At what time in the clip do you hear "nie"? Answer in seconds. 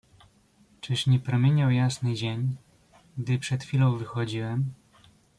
1.07-1.19